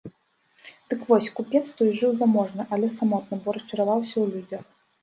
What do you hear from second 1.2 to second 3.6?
купец той жыў заможна, але самотна, бо